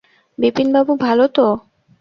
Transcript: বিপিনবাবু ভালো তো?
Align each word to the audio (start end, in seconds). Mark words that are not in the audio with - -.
বিপিনবাবু 0.37 0.93
ভালো 1.05 1.25
তো? 1.35 1.45